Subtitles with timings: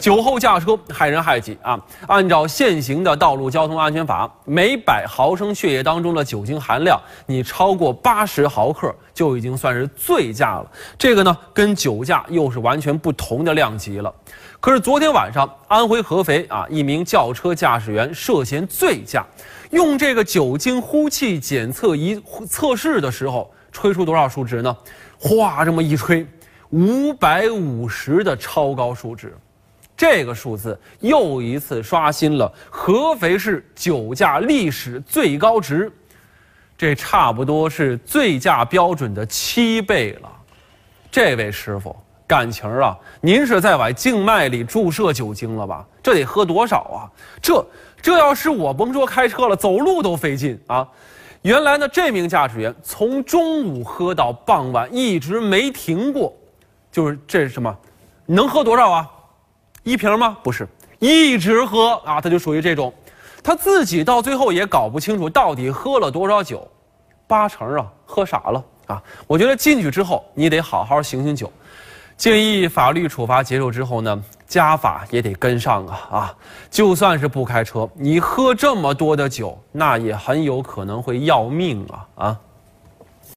[0.00, 1.78] 酒后驾车害人害己啊！
[2.06, 10.66] 按照现行的道路交通安全法，每百毫升血液当中的酒精含量，你超过八十毫克就已经算是醉驾了。
[10.98, 14.12] 这个呢，跟酒驾又是完全不同的量级了。
[14.58, 19.24] 可是昨天晚上，安徽合肥啊，一名轿车驾驶员涉嫌醉驾，
[19.70, 24.74] 用这个酒精呼气检测仪测试的时候，吹出多少数值呢？
[25.18, 26.26] 哗，这么一吹，
[26.70, 29.36] 五百五十的超高数值。
[30.00, 35.92] 这个数字又一次刷新了合肥市酒驾历史最高值，
[36.78, 40.32] 这差不多是醉驾标准的七倍了。
[41.10, 41.94] 这位师傅，
[42.26, 45.86] 感情啊，您是在往静脉里注射酒精了吧？
[46.02, 47.04] 这得喝多少啊？
[47.42, 47.62] 这
[48.00, 50.88] 这要是我，甭说开车了，走路都费劲啊！
[51.42, 56.34] 原来呢，这名驾驶员从中午喝到傍晚，一直没停过，
[56.90, 57.76] 就是这是什么？
[58.24, 59.10] 能喝多少啊？
[59.82, 60.36] 一瓶吗？
[60.42, 62.92] 不是，一直喝啊，他就属于这种，
[63.42, 66.66] 他自己到最后也搞不清楚到底喝了多少酒，
[67.26, 69.02] 八成啊喝傻了啊！
[69.26, 71.50] 我觉得进去之后你得好好醒醒酒，
[72.16, 76.34] 建议法律处罚结束之后呢，家法也得跟上啊啊！
[76.70, 82.38] 就算是不开车，你喝这么多的酒，那也很有可能会要命啊啊！